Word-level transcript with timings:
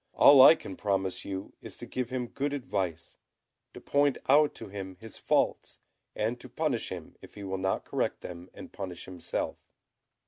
All 0.15 0.41
I 0.41 0.55
can 0.55 0.75
promise 0.75 1.25
you 1.25 1.53
is 1.61 1.77
to 1.77 1.85
give 1.85 2.09
him 2.09 2.25
good 2.25 2.53
advice, 2.53 3.17
to 3.75 3.79
point 3.79 4.17
out 4.27 4.55
to 4.55 4.67
him 4.67 4.97
his 4.99 5.19
faults, 5.19 5.77
and 6.15 6.39
to 6.39 6.49
punish 6.49 6.89
him 6.89 7.15
if 7.21 7.35
he 7.35 7.43
will 7.43 7.59
not 7.59 7.85
correct 7.85 8.21
them 8.21 8.49
and 8.51 8.73
punish 8.73 9.05
himself." 9.05 9.57